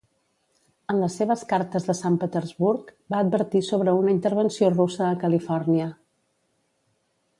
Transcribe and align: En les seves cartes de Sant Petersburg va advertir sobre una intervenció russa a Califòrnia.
En 0.93 1.01
les 1.01 1.17
seves 1.19 1.43
cartes 1.51 1.85
de 1.89 1.95
Sant 1.99 2.15
Petersburg 2.23 2.89
va 3.15 3.19
advertir 3.25 3.61
sobre 3.67 3.95
una 4.01 4.15
intervenció 4.15 4.71
russa 4.75 5.07
a 5.11 5.19
Califòrnia. 5.25 5.91